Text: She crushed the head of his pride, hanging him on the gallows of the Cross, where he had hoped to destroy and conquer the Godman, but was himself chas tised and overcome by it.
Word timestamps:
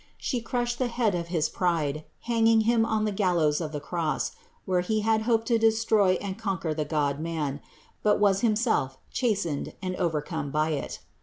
She 0.17 0.41
crushed 0.41 0.79
the 0.79 0.87
head 0.87 1.13
of 1.13 1.27
his 1.27 1.47
pride, 1.47 2.03
hanging 2.21 2.61
him 2.61 2.87
on 2.87 3.05
the 3.05 3.11
gallows 3.11 3.61
of 3.61 3.71
the 3.71 3.79
Cross, 3.79 4.31
where 4.65 4.81
he 4.81 5.01
had 5.01 5.21
hoped 5.29 5.45
to 5.49 5.59
destroy 5.59 6.13
and 6.13 6.39
conquer 6.39 6.73
the 6.73 6.85
Godman, 6.85 7.61
but 8.01 8.19
was 8.19 8.41
himself 8.41 8.97
chas 9.11 9.45
tised 9.45 9.73
and 9.79 9.95
overcome 9.97 10.49
by 10.49 10.69
it. 10.71 11.01